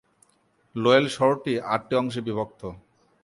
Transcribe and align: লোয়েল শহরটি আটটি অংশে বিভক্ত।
লোয়েল 0.75 1.05
শহরটি 1.15 1.53
আটটি 1.73 1.93
অংশে 1.95 2.21
বিভক্ত। 2.27 2.61